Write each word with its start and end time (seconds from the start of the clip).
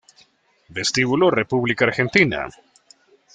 Vestíbulo 0.75 1.29
República 1.29 1.85
Argentina 1.85 2.49